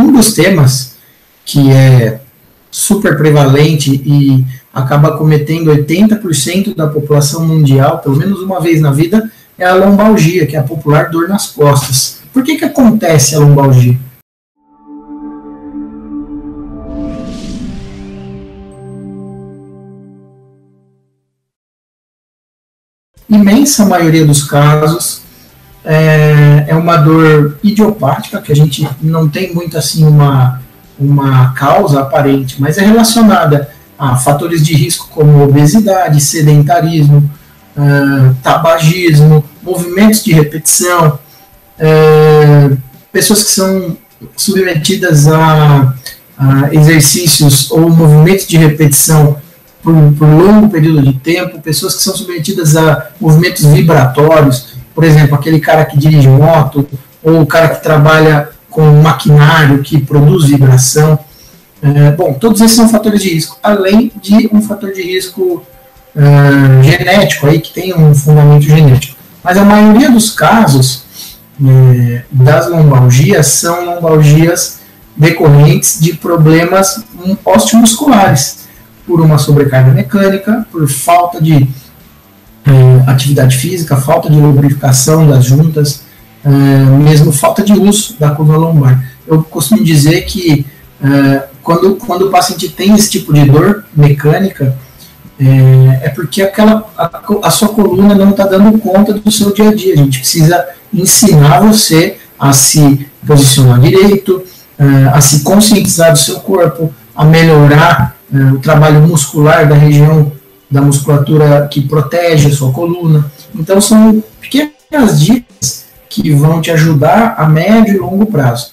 um 0.00 0.12
dos 0.12 0.32
temas 0.32 0.96
que 1.44 1.70
é 1.70 2.20
super 2.70 3.16
prevalente 3.16 4.02
e 4.04 4.44
acaba 4.72 5.16
cometendo 5.16 5.70
80% 5.70 6.74
da 6.74 6.86
população 6.86 7.44
mundial, 7.46 7.98
pelo 7.98 8.16
menos 8.16 8.40
uma 8.40 8.60
vez 8.60 8.80
na 8.80 8.92
vida, 8.92 9.30
é 9.58 9.66
a 9.66 9.74
lombalgia, 9.74 10.46
que 10.46 10.56
é 10.56 10.58
a 10.58 10.62
popular 10.62 11.10
dor 11.10 11.28
nas 11.28 11.48
costas. 11.48 12.20
Por 12.32 12.42
que, 12.44 12.56
que 12.56 12.64
acontece 12.64 13.34
a 13.34 13.40
lombalgia? 13.40 13.98
Imensa 23.28 23.84
maioria 23.84 24.24
dos 24.24 24.42
casos 24.44 25.22
é, 25.92 26.66
é 26.68 26.76
uma 26.76 26.96
dor 26.98 27.58
idiopática, 27.64 28.40
que 28.40 28.52
a 28.52 28.54
gente 28.54 28.88
não 29.02 29.28
tem 29.28 29.52
muito 29.52 29.76
assim 29.76 30.06
uma, 30.06 30.62
uma 30.96 31.52
causa 31.52 32.00
aparente, 32.00 32.60
mas 32.60 32.78
é 32.78 32.82
relacionada 32.82 33.68
a 33.98 34.14
fatores 34.14 34.64
de 34.64 34.72
risco 34.72 35.08
como 35.10 35.42
obesidade, 35.42 36.20
sedentarismo, 36.20 37.28
uh, 37.76 38.36
tabagismo, 38.40 39.44
movimentos 39.60 40.22
de 40.22 40.32
repetição, 40.32 41.18
uh, 41.80 42.78
pessoas 43.12 43.42
que 43.42 43.50
são 43.50 43.96
submetidas 44.36 45.26
a, 45.26 45.92
a, 46.38 46.72
exercícios 46.72 47.68
ou 47.68 47.90
movimentos 47.90 48.46
de 48.46 48.56
repetição 48.56 49.38
por, 49.82 49.94
por 50.16 50.28
longo 50.28 50.70
período 50.70 51.02
de 51.02 51.14
tempo, 51.14 51.60
pessoas 51.60 51.96
que 51.96 52.02
são 52.02 52.14
submetidas 52.14 52.76
a 52.76 53.08
movimentos 53.20 53.64
vibratórios, 53.64 54.79
por 54.94 55.04
exemplo, 55.04 55.34
aquele 55.34 55.60
cara 55.60 55.84
que 55.84 55.98
dirige 55.98 56.28
moto, 56.28 56.86
ou 57.22 57.40
o 57.40 57.46
cara 57.46 57.68
que 57.68 57.82
trabalha 57.82 58.50
com 58.70 58.82
maquinário 59.02 59.82
que 59.82 60.00
produz 60.00 60.46
vibração. 60.46 61.18
É, 61.82 62.10
bom, 62.12 62.34
todos 62.34 62.60
esses 62.60 62.76
são 62.76 62.88
fatores 62.88 63.22
de 63.22 63.30
risco, 63.30 63.58
além 63.62 64.12
de 64.20 64.48
um 64.52 64.60
fator 64.62 64.92
de 64.92 65.02
risco 65.02 65.62
uh, 66.14 66.82
genético, 66.82 67.46
aí, 67.46 67.60
que 67.60 67.72
tem 67.72 67.94
um 67.94 68.14
fundamento 68.14 68.62
genético. 68.62 69.16
Mas 69.42 69.56
a 69.56 69.64
maioria 69.64 70.10
dos 70.10 70.30
casos 70.30 71.04
é, 71.62 72.22
das 72.30 72.68
lombalgias 72.68 73.46
são 73.46 73.84
lombalgias 73.84 74.80
decorrentes 75.16 76.00
de 76.00 76.14
problemas 76.14 77.02
osteomusculares, 77.44 78.68
por 79.06 79.20
uma 79.20 79.38
sobrecarga 79.38 79.90
mecânica, 79.92 80.66
por 80.70 80.88
falta 80.88 81.40
de 81.42 81.68
uh, 82.66 83.10
atividade 83.10 83.56
física, 83.56 83.96
falta 83.96 84.28
de 84.28 84.38
lubrificação 84.38 85.26
das 85.26 85.44
juntas, 85.44 86.02
uh, 86.44 86.98
mesmo 86.98 87.32
falta 87.32 87.62
de 87.62 87.72
uso 87.72 88.16
da 88.18 88.30
curva 88.30 88.56
lombar. 88.56 89.04
Eu 89.26 89.42
costumo 89.42 89.82
dizer 89.82 90.22
que 90.22 90.66
uh, 91.00 91.42
quando, 91.62 91.96
quando 91.96 92.28
o 92.28 92.30
paciente 92.30 92.68
tem 92.68 92.94
esse 92.94 93.10
tipo 93.10 93.32
de 93.32 93.44
dor 93.44 93.84
mecânica, 93.94 94.76
é, 95.38 96.06
é 96.06 96.08
porque 96.10 96.42
aquela, 96.42 96.84
a, 96.98 97.10
a, 97.44 97.50
sua 97.50 97.68
coluna 97.68 98.14
não 98.14 98.30
está 98.30 98.44
dando 98.44 98.78
conta 98.78 99.14
do 99.14 99.30
seu 99.30 99.54
dia 99.54 99.70
a 99.70 99.74
dia. 99.74 99.94
A 99.94 99.96
gente 99.96 100.18
precisa 100.18 100.66
ensinar 100.92 101.60
você 101.60 102.18
a 102.38 102.52
se 102.52 103.06
posicionar 103.26 103.80
direito, 103.80 104.42
a 105.12 105.20
se 105.20 105.40
conscientizar 105.40 106.12
do 106.12 106.18
seu 106.18 106.40
corpo, 106.40 106.92
a 107.14 107.24
melhorar 107.24 108.16
o 108.54 108.58
trabalho 108.58 109.00
muscular 109.00 109.66
da 109.66 109.74
região 109.74 110.32
da 110.70 110.80
musculatura 110.80 111.66
que 111.68 111.80
protege 111.80 112.48
a 112.48 112.54
sua 112.54 112.72
coluna. 112.72 113.30
Então, 113.54 113.80
são 113.80 114.22
pequenas 114.40 115.20
dicas 115.20 115.86
que 116.08 116.32
vão 116.32 116.60
te 116.60 116.70
ajudar 116.70 117.34
a 117.38 117.48
médio 117.48 117.94
e 117.94 117.98
longo 117.98 118.26
prazo. 118.26 118.68